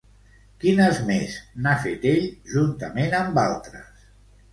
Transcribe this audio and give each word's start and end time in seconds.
Quines 0.61 1.01
més 1.09 1.35
n'ha 1.65 1.73
fet 1.83 2.07
ell 2.13 2.25
juntament 2.53 3.13
amb 3.19 3.39
altres? 3.43 4.09